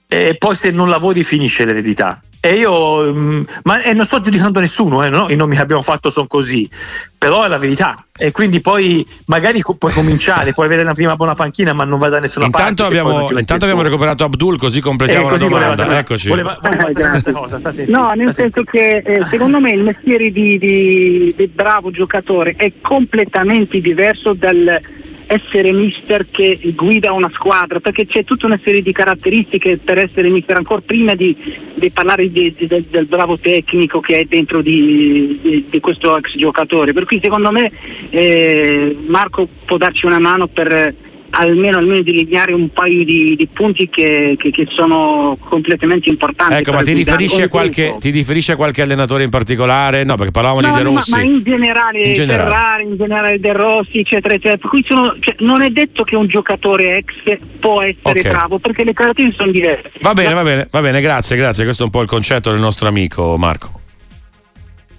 [0.08, 2.20] eh, poi se non lavori finisce l'eredità.
[2.40, 5.28] E io, mm, ma e non sto giudicando nessuno, eh, no?
[5.28, 6.70] i nomi che abbiamo fatto sono così,
[7.18, 7.96] però è la verità.
[8.16, 12.08] E quindi poi magari puoi cominciare, puoi avere una prima buona panchina, ma non va
[12.08, 12.98] da nessuna intanto parte.
[12.98, 15.82] Abbiamo, intanto abbiamo recuperato Abdul, così completiamo eh, così la domanda.
[15.82, 16.28] Voleva, Eccoci.
[16.28, 21.34] Voleva, voleva eh, cosa, no, nel senso che eh, secondo me il mestiere di, di,
[21.36, 24.80] di bravo giocatore è completamente diverso dal
[25.28, 30.30] essere mister che guida una squadra, perché c'è tutta una serie di caratteristiche per essere
[30.30, 31.36] mister, ancora prima di,
[31.74, 36.92] di parlare di, di, del, del, bravo tecnico che è dentro di, questo ex giocatore.
[36.92, 37.70] Per cui secondo me
[38.10, 40.94] eh, Marco può darci una mano per
[41.30, 46.54] almeno, almeno delineare un paio di, di punti che, che, che, sono completamente importanti.
[46.54, 50.04] Ecco, ma ti riferisci, qualche, ti riferisci, a qualche, allenatore in particolare?
[50.04, 51.10] No, perché parlavamo no, di De Rossi.
[51.10, 52.50] Ma, ma in generale, in generale.
[52.50, 54.56] Ferrari, in generale De Rossi, eccetera, eccetera.
[54.58, 58.32] Per cui sono, cioè, non è detto che un giocatore ex può essere okay.
[58.32, 59.92] bravo, perché le caratteristiche sono diverse.
[60.00, 61.64] Va bene, va bene, va bene, grazie, grazie.
[61.64, 63.80] Questo è un po' il concetto del nostro amico Marco.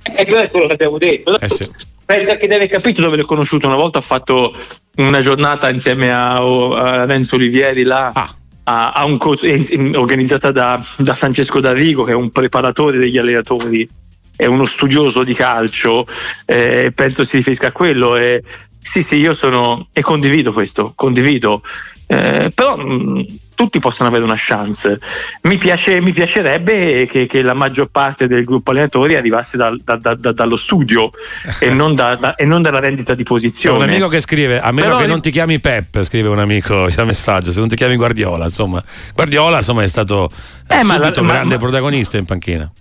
[0.02, 1.40] È quello che abbiamo detto.
[1.40, 1.98] Eh sì.
[2.10, 3.68] Pensa che deve capito dove l'ho conosciuto.
[3.68, 4.58] Una volta ho fatto
[4.96, 8.12] una giornata insieme a, a Renzo Olivieri là.
[8.16, 8.34] Ah.
[8.64, 9.46] A, a un corso,
[9.94, 13.88] organizzata da, da, Francesco D'Arrigo che è un preparatore degli allenatori
[14.36, 16.06] è uno studioso di calcio
[16.46, 18.44] eh, penso si riferisca a quello e,
[18.80, 21.64] sì sì io sono e condivido questo condivido
[22.12, 25.00] eh, però mh, tutti possono avere una chance.
[25.44, 30.16] Mi, piace, mi piacerebbe che, che, la maggior parte del gruppo allenatori arrivasse da, da,
[30.16, 31.12] da, dallo studio
[31.60, 31.96] e, non
[32.36, 33.78] e, non dalla rendita di posizione.
[33.78, 36.40] C'è un amico che scrive: A meno Però che non ti chiami Pep, scrive un
[36.40, 40.32] amico il messaggio, se non ti chiami Guardiola, insomma, Guardiola insomma, è stato
[40.68, 42.72] eh, subito la, grande ma, protagonista in panchina.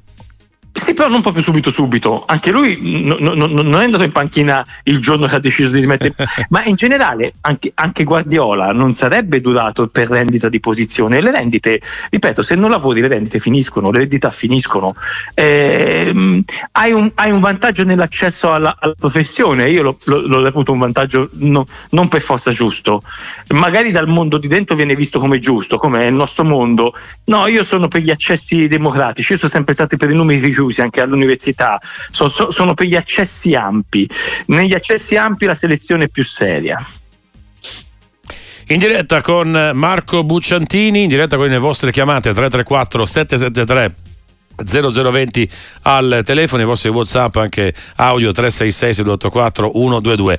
[0.78, 2.22] Sì, però non proprio subito subito.
[2.24, 5.70] Anche lui no, no, no, non è andato in panchina il giorno che ha deciso
[5.72, 6.14] di smettere.
[6.50, 11.20] Ma in generale anche, anche, Guardiola non sarebbe durato per rendita di posizione.
[11.20, 14.94] Le rendite, ripeto, se non lavori le rendite finiscono, le rendite finiscono.
[15.34, 19.68] Eh, hai, un, hai, un, vantaggio nell'accesso alla, alla professione.
[19.68, 23.02] Io l'ho, l'ho, reputo un vantaggio no, non per forza giusto.
[23.48, 26.94] Magari dal mondo di dentro viene visto come giusto, come è il nostro mondo.
[27.24, 29.32] No, io sono per gli accessi democratici.
[29.32, 32.86] Io sono sempre stato per i numeri chiusi chiusi anche all'università, so, so, sono per
[32.86, 34.08] gli accessi ampi.
[34.46, 36.84] Negli accessi ampi la selezione è più seria.
[38.70, 43.94] In diretta con Marco Bucciantini, in diretta con le vostre chiamate 334 773
[44.64, 45.48] 0020
[45.82, 50.38] al telefono, i vostri whatsapp anche audio 366 684 122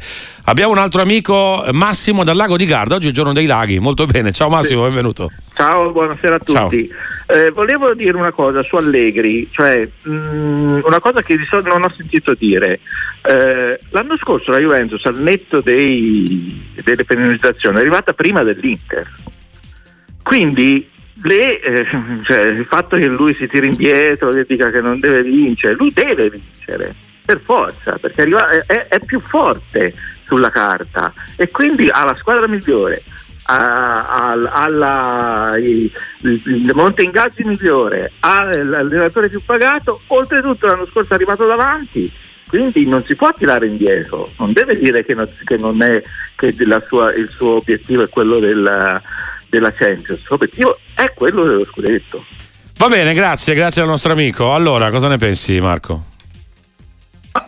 [0.49, 2.95] abbiamo un altro amico Massimo dal lago di Garda.
[2.95, 3.79] Oggi è il giorno dei laghi.
[3.79, 4.31] Molto bene.
[4.31, 5.31] Ciao Massimo benvenuto.
[5.53, 6.91] Ciao buonasera a tutti.
[7.27, 11.69] Eh, volevo dire una cosa su Allegri cioè mh, mm, una cosa che di solito
[11.69, 12.79] non ho sentito dire.
[13.21, 19.07] Eh, l'anno scorso la Juventus al netto dei, delle penalizzazioni è arrivata prima dell'Inter.
[20.23, 20.89] Quindi
[21.23, 21.85] le, eh,
[22.23, 25.91] cioè, il fatto che lui si tiri indietro, che dica che non deve vincere, lui
[25.93, 29.93] deve vincere per forza, perché arriva, è, è, più forte
[30.25, 33.03] sulla carta e quindi ha la squadra migliore,
[33.43, 41.15] ha, ha, il, il monte ingaggi migliore, ha l'allenatore più pagato, oltretutto l'anno scorso è
[41.15, 42.11] arrivato davanti.
[42.47, 46.01] Quindi non si può tirare indietro, non deve dire che non, che non è
[46.35, 46.55] che
[46.87, 48.99] sua, il suo obiettivo è quello del,
[49.49, 50.21] della Champions.
[50.27, 52.25] L'obiettivo è quello dello scudetto.
[52.77, 54.53] Va bene, grazie, grazie al nostro amico.
[54.53, 56.17] Allora, cosa ne pensi, Marco?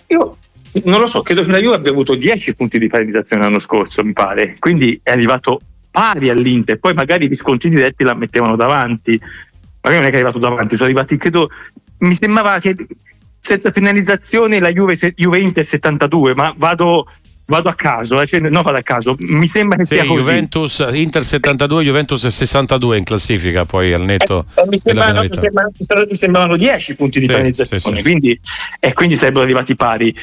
[0.08, 0.38] io
[0.84, 4.04] non lo so, credo che la Juve abbia avuto 10 punti di paritizzazione l'anno scorso,
[4.04, 4.56] mi pare.
[4.60, 5.60] Quindi è arrivato
[5.90, 6.80] pari all'Inter.
[6.80, 9.20] Poi magari gli scontri diretti la mettevano davanti.
[9.82, 11.50] Magari non è che è arrivato davanti, sono arrivati, credo,
[12.00, 12.76] mi sembrava che
[13.40, 17.08] senza penalizzazione la Juve, Juve Inter 72, ma vado
[17.52, 20.20] vado a caso, eh, cioè, non vado a caso, mi sembra che sì, sia così.
[20.20, 24.46] Juventus, Inter 72, Juventus 62 in classifica poi al netto.
[24.56, 25.72] Eh, mi, sembrano, mi, sembrano,
[26.10, 28.40] mi, sembravano 10 punti di sì, penalizzazione, sì, quindi,
[28.80, 30.16] e quindi sarebbero arrivati pari.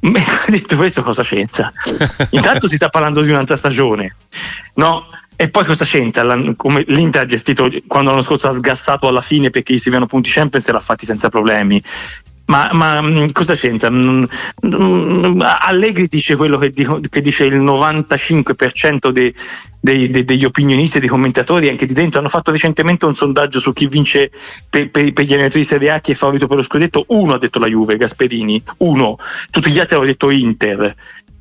[0.48, 1.72] detto questo cosa c'entra?
[2.30, 4.14] Intanto si sta parlando di un'altra stagione,
[4.74, 5.06] no?
[5.40, 6.36] E poi cosa c'entra?
[6.56, 10.30] come L'Inter ha gestito quando l'anno scorso ha sgassato alla fine perché gli servivano punti
[10.30, 11.80] Champions e l'ha fatti senza problemi.
[12.48, 13.90] Ma, ma, mm, cosa c'entra?
[13.90, 14.24] Mm,
[14.66, 19.34] mm, Allegri dice quello che, che dice il 95% dei,
[19.78, 22.20] dei, dei, degli opinionisti dei commentatori anche di dentro.
[22.20, 24.30] Hanno fatto recentemente un sondaggio su chi vince
[24.68, 27.04] per, per, per gli allenatori di Serie A, chi è favorito per lo scudetto.
[27.08, 29.18] Uno ha detto la Juve, Gasperini, uno.
[29.50, 30.94] Tutti gli altri hanno detto Inter,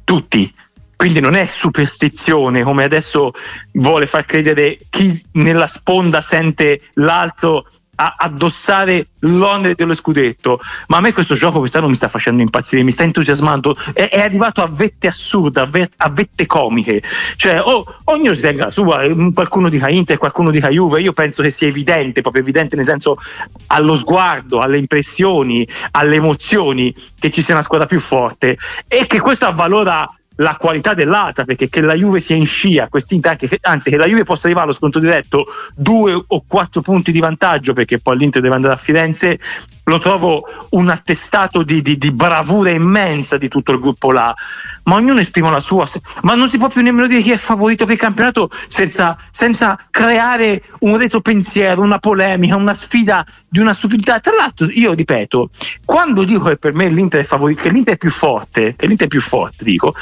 [0.04, 0.54] tutti.
[0.94, 3.32] Quindi non è superstizione come adesso
[3.74, 7.68] vuole far credere chi nella sponda sente l'altro
[8.00, 10.60] a addossare l'onere dello scudetto.
[10.88, 13.76] Ma a me questo gioco quest'anno mi sta facendo impazzire, mi sta entusiasmando.
[13.94, 17.02] È, è arrivato a vette assurde, a, a vette comiche.
[17.36, 21.02] Cioè, oh, ognuno si tenga la sua, mm, qualcuno dica Inter, qualcuno dica Juve.
[21.02, 23.18] Io penso che sia evidente, proprio evidente nel senso
[23.68, 28.58] allo sguardo, alle impressioni, alle emozioni che ci sia una squadra più forte
[28.88, 30.08] e che questo avvalora
[30.38, 32.90] la qualità dell'altra, perché che la Juve sia in scia,
[33.62, 35.46] anzi che la Juve possa arrivare allo sconto diretto
[35.76, 39.40] due o quattro punti di vantaggio, perché poi l'Inter deve andare a Firenze,
[39.88, 44.36] lo trovo un attestato di, di, di, bravura immensa di tutto il gruppo là,
[44.84, 45.88] ma ognuno esprime la sua,
[46.22, 49.80] ma non si può più nemmeno dire chi è favorito per il campionato senza, senza
[49.90, 54.20] creare un retropensiero, una polemica, una sfida di una stupidità.
[54.20, 55.52] Tra l'altro, io ripeto,
[55.86, 59.08] quando dico che per me l'Inter è favorito, che l'Inter è più forte, che l'Inter
[59.08, 59.94] è più forte, dico,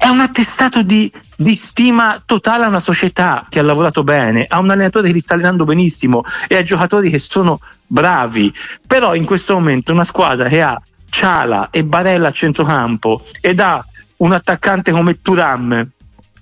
[0.00, 4.58] è un attestato di, di, stima totale a una società che ha lavorato bene, a
[4.58, 8.50] un allenatore che li sta allenando benissimo e a giocatori che sono bravi.
[8.86, 13.84] Però in questo momento una squadra che ha Ciala e Barella a centrocampo ed ha
[14.16, 15.86] un attaccante come Turam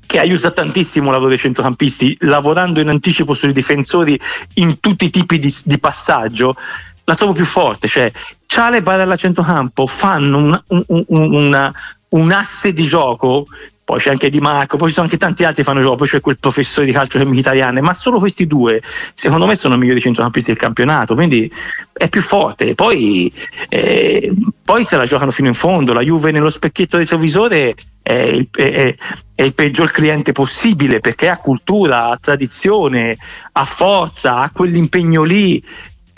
[0.06, 4.18] che aiuta tantissimo il lavoro dei centrocampisti, lavorando in anticipo sui difensori
[4.54, 6.54] in tutti i tipi di, di passaggio,
[7.02, 7.88] la trovo più forte.
[7.88, 8.12] Cioè,
[8.46, 11.74] Ciala e Barella a centrocampo fanno un, un, un, una,
[12.10, 13.46] un asse di gioco
[13.88, 16.08] poi c'è anche Di Marco, poi ci sono anche tanti altri che fanno gioco, poi
[16.08, 18.82] c'è quel professore di calcio italiane, ma solo questi due,
[19.14, 21.50] secondo me, sono i migliori centrocampisti del campionato, quindi
[21.94, 22.74] è più forte.
[22.74, 23.32] Poi,
[23.70, 24.30] eh,
[24.62, 28.94] poi se la giocano fino in fondo, la Juve nello specchietto retrovisore è il, è,
[29.34, 33.16] è il peggior cliente possibile perché ha cultura, ha tradizione,
[33.52, 35.64] ha forza, ha quell'impegno lì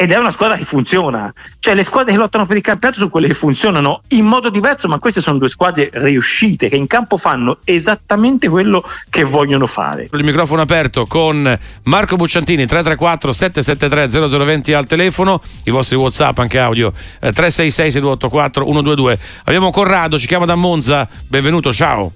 [0.00, 1.30] ed è una squadra che funziona.
[1.58, 4.88] Cioè le squadre che lottano per il campionato sono quelle che funzionano in modo diverso,
[4.88, 10.08] ma queste sono due squadre riuscite che in campo fanno esattamente quello che vogliono fare.
[10.10, 16.58] Il microfono aperto con Marco Bucciantini 334 773 0020 al telefono, i vostri WhatsApp anche
[16.58, 16.88] audio
[17.20, 19.18] eh, 366 6284 122.
[19.44, 21.06] Abbiamo Corrado, ci chiama da Monza.
[21.28, 22.10] Benvenuto, ciao.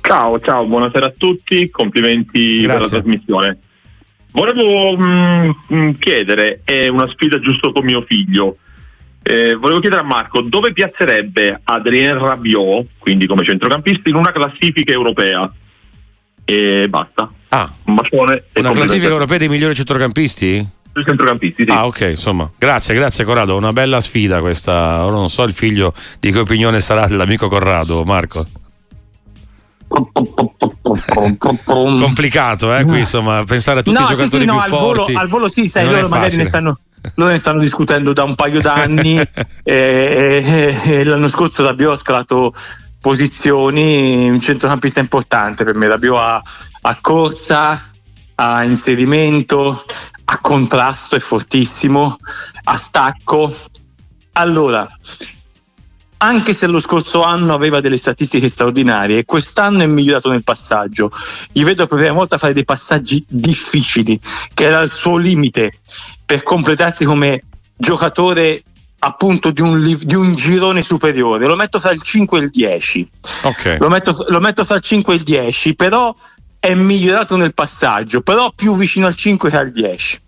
[0.00, 2.66] Ciao, ciao, buonasera a tutti, complimenti Grazie.
[2.66, 3.58] per la trasmissione.
[4.32, 8.56] Volevo mh, mm, mm, chiedere, è una sfida giusto con mio figlio,
[9.22, 14.92] eh, volevo chiedere a Marco dove piazzerebbe Adrien Rabiot, quindi come centrocampista, in una classifica
[14.92, 15.50] europea.
[16.44, 17.30] E basta.
[17.50, 18.44] Ah, un bacione.
[18.54, 20.66] Una classifica europea dei migliori centrocampisti?
[21.04, 21.70] centrocampisti, sì.
[21.70, 22.50] Ah, ok, insomma.
[22.58, 23.56] Grazie, grazie Corrado.
[23.56, 25.04] Una bella sfida questa.
[25.04, 28.46] Ora non so il figlio di che opinione sarà l'amico Corrado, Marco.
[31.74, 35.12] complicato eh, qui insomma pensare a tutti no, i giocatori sì, sì, no, al forti
[35.12, 36.78] volo, al volo sì sai loro magari ne stanno
[37.14, 39.26] loro ne stanno discutendo da un paio d'anni e,
[39.64, 42.54] e, e, l'anno scorso Rabiot ha scalato
[43.02, 45.88] posizioni un centrocampista importante per me.
[45.88, 46.42] Rabiot ha,
[46.82, 47.90] ha corsa
[48.36, 49.84] a inserimento
[50.24, 52.16] a contrasto è fortissimo
[52.64, 53.54] a stacco.
[54.34, 54.88] Allora
[56.22, 61.10] anche se lo scorso anno aveva delle statistiche straordinarie, quest'anno è migliorato nel passaggio.
[61.52, 64.20] Io vedo per la prima volta fare dei passaggi difficili,
[64.54, 65.80] che era il suo limite
[66.24, 67.42] per completarsi come
[67.76, 68.62] giocatore
[69.00, 71.46] appunto di un, di un, girone superiore.
[71.46, 73.10] Lo metto fra il 5 e il 10.
[73.42, 73.78] Okay.
[73.78, 76.14] Lo, metto, lo metto fra il 5 e il 10, però
[76.60, 80.21] è migliorato nel passaggio, però più vicino al 5 che al 10.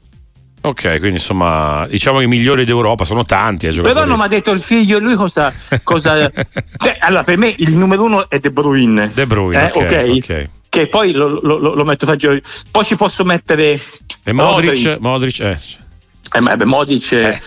[0.64, 3.66] Ok, quindi insomma, diciamo che i migliori d'Europa sono tanti.
[3.66, 5.52] Eh, Però non mi ha detto il figlio, lui cosa.
[5.82, 6.30] cosa
[6.78, 9.10] cioè, allora, per me il numero uno è De Bruyne.
[9.12, 10.48] De Bruyne, eh, okay, okay.
[10.70, 13.78] Che poi lo, lo, lo metto fra Poi ci posso mettere.
[14.24, 15.58] E Modric, Modric, eh.
[16.32, 17.40] Eh, beh, Modic, eh,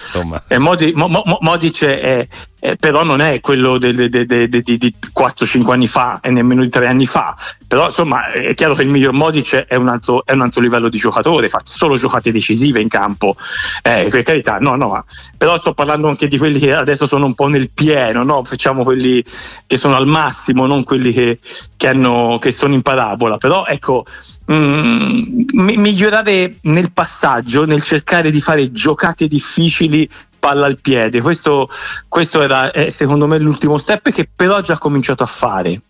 [0.47, 2.25] eh, Modic, Mo, Mo, Modic è,
[2.59, 7.35] eh, però non è quello di 4-5 anni fa e nemmeno di 3 anni fa.
[7.67, 10.89] Però insomma è chiaro che il miglior Modic è un altro, è un altro livello
[10.89, 13.35] di giocatore, fa solo giocate decisive in campo.
[13.83, 15.05] Eh, per carità, no, no,
[15.37, 18.43] però sto parlando anche di quelli che adesso sono un po' nel pieno, no?
[18.43, 19.23] facciamo quelli
[19.67, 21.39] che sono al massimo, non quelli che,
[21.75, 23.37] che, hanno, che sono in parabola.
[23.37, 24.05] Però ecco,
[24.45, 30.09] mh, mm, migliorare nel passaggio, nel cercare di fare giocate difficili
[30.47, 31.19] palla al piede.
[31.19, 31.69] Questo,
[32.07, 35.81] questo era eh, secondo me l'ultimo step che però ha già cominciato a fare.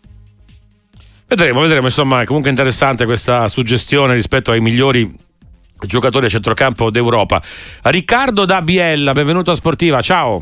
[1.28, 5.14] Vedremo, vedremo, insomma, è comunque interessante questa suggestione rispetto ai migliori
[5.86, 7.40] giocatori a centrocampo d'Europa.
[7.82, 10.40] Riccardo da Biella, benvenuto a Sportiva, ciao.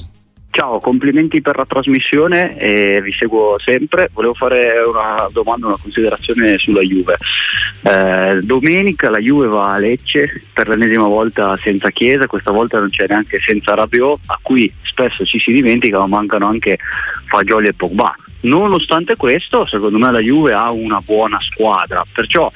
[0.57, 4.09] Ciao, complimenti per la trasmissione e vi seguo sempre.
[4.11, 7.19] Volevo fare una domanda, una considerazione sulla Juve.
[7.83, 12.89] Eh, domenica la Juve va a Lecce per l'ennesima volta senza Chiesa, questa volta non
[12.89, 16.79] c'è neanche senza Rabiot, a cui spesso ci si dimentica ma mancano anche
[17.27, 18.17] Fagioli e Pogba.
[18.41, 22.51] Nonostante questo, secondo me la Juve ha una buona squadra, perciò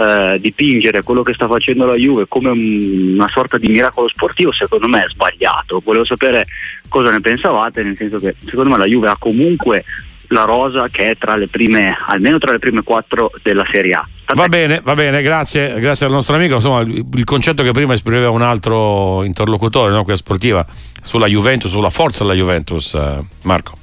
[0.00, 4.50] eh, dipingere quello che sta facendo la Juve come un, una sorta di miracolo sportivo
[4.50, 5.82] secondo me è sbagliato.
[5.84, 6.46] Volevo sapere
[6.88, 9.84] cosa ne pensavate, nel senso che secondo me la Juve ha comunque
[10.28, 14.08] la rosa che è tra le prime, almeno tra le prime quattro della Serie A.
[14.34, 16.54] Va bene, va bene, grazie, grazie al nostro amico.
[16.54, 20.02] Insomma, il concetto che prima esprimeva un altro interlocutore, no?
[20.04, 20.64] quella sportiva,
[21.02, 23.76] sulla Juventus, sulla forza della Juventus, eh, Marco.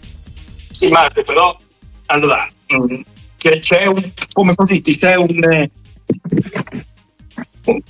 [0.72, 1.56] Sì, Marco, però
[2.08, 3.02] allora mm,
[3.38, 5.70] c'è un come così, c'è un,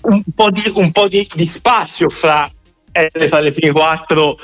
[0.02, 2.50] un, po', di, un po di, di, spazio fra
[2.92, 4.38] essere fra le prime quattro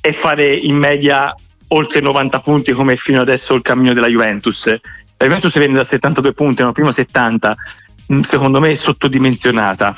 [0.00, 1.34] e fare in media
[1.68, 4.66] oltre 90 punti come fino adesso il cammino della Juventus.
[4.66, 6.72] La Juventus viene da 72 punti, no?
[6.72, 7.56] prima 70,
[8.12, 9.96] mm, secondo me sottodimensionata.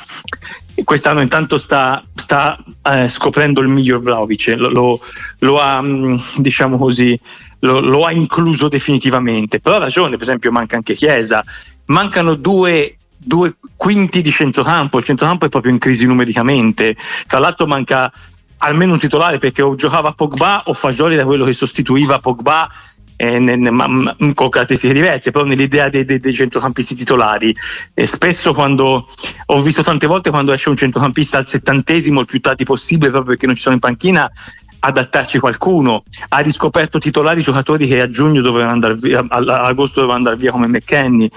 [0.83, 5.01] Quest'anno intanto sta, sta eh, scoprendo il miglior Vlaovic, lo, lo,
[5.41, 7.19] lo ha, mm, diciamo così,
[7.61, 9.61] lo, ha incluso definitivamente.
[9.61, 11.45] Però ha ragione, per esempio manca anche Chiesa,
[11.87, 17.67] mancano due, due quinti di centrocampo, il centrocampo è proprio in crisi numericamente, tra l'altro
[17.67, 18.13] manca
[18.59, 22.69] almeno un titolare perché o giocava Pogba o Fagioli da quello che sostituiva Pogba
[24.35, 27.55] con caratteristiche diverse, però nell'idea dei, dei, dei centrocampisti titolari.
[27.93, 29.09] Eh, spesso quando
[29.47, 33.33] ho visto tante volte quando esce un centrocampista al settantesimo il più tardi possibile, proprio
[33.33, 34.31] perché non ci sono in panchina,
[34.79, 36.03] adattarci qualcuno.
[36.31, 40.37] Ha riscoperto titolari giocatori che a giugno dovevano andare via, a, a agosto dovevano andare
[40.37, 41.31] via come McKenny.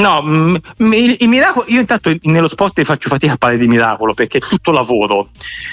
[0.00, 4.40] No, il, miracolo, io intanto nello sport faccio fatica a parlare di miracolo perché è
[4.40, 5.28] tutto lavoro,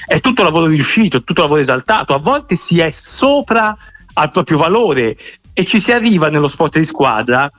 [0.06, 3.76] è tutto lavoro riuscito, è tutto lavoro esaltato, a volte si è sopra
[4.14, 5.16] al proprio valore
[5.54, 7.50] e ci si arriva nello sport di squadra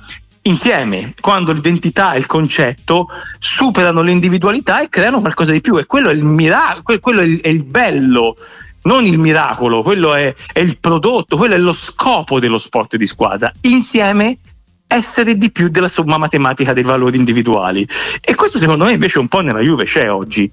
[0.43, 3.07] insieme, quando l'identità e il concetto
[3.39, 5.79] superano l'individualità e creano qualcosa di più.
[5.79, 8.37] E quello è il miracolo, quello è il bello
[8.83, 13.07] non il miracolo, quello è, è, il prodotto, quello è lo scopo dello sport di
[13.07, 13.53] squadra.
[13.63, 14.39] Insieme
[14.89, 17.87] essere di più della somma matematica dei valori individuali.
[18.21, 20.51] E questo secondo me invece un po' nella Juve c'è oggi,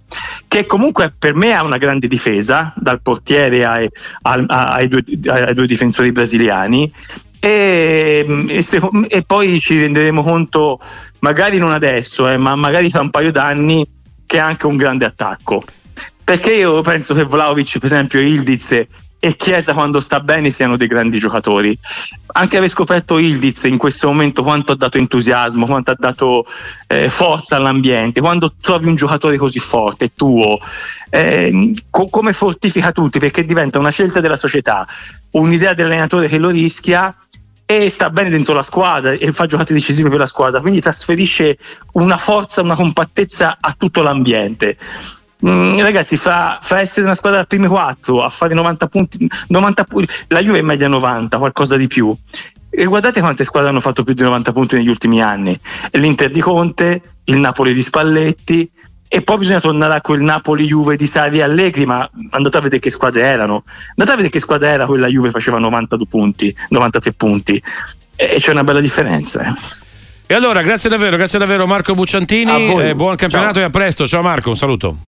[0.47, 3.89] che comunque per me ha una grande difesa, dal portiere ai,
[4.23, 6.91] ai, ai, due, ai due, difensori brasiliani,
[7.39, 10.79] e, e, se, e, poi ci renderemo conto,
[11.19, 13.87] magari non adesso, eh, ma magari tra un paio d'anni,
[14.25, 15.61] che ha anche un grande attacco.
[16.23, 18.81] Perché io penso che Vlaovic, per esempio, Ildiz
[19.25, 21.75] e Chiesa quando sta bene siano dei grandi giocatori.
[22.33, 26.45] Anche aver scoperto Ildiz in questo momento quanto ha dato entusiasmo, quanto ha dato
[26.85, 30.59] eh, forza all'ambiente, quando trovi un giocatore così forte, tuo,
[31.09, 34.85] eh, co- come fortifica tutti perché diventa una scelta della società,
[35.31, 37.15] un'idea dell'allenatore che lo rischia
[37.65, 41.57] e sta bene dentro la squadra e fa giocate decisive per la squadra, quindi trasferisce
[41.93, 44.77] una forza, una compattezza a tutto l'ambiente.
[45.47, 49.83] Mm, ragazzi, fra, fra, essere una squadra da primi quattro a fare 90 punti, 90
[49.83, 52.15] punti, la Juve è media 90, qualcosa di più.
[52.69, 55.57] E guardate quante squadre hanno fatto più di 90 punti negli ultimi anni:
[55.91, 58.69] l'Inter di Conte, il Napoli di Spalletti,
[59.07, 62.89] e poi bisogna tornare a quel Napoli-Juve di Savi Allegri, ma andate a vedere che
[62.89, 63.63] squadre erano.
[63.89, 67.61] Andate a vedere che squadra era quella Juve faceva 92 punti, 93 punti.
[68.15, 69.43] E c'è una bella differenza.
[69.43, 69.53] Eh.
[70.27, 73.63] E allora, grazie davvero, grazie davvero Marco Bucciantini, eh, buon campionato Ciao.
[73.63, 74.07] e a presto.
[74.07, 74.97] Ciao Marco, un saluto.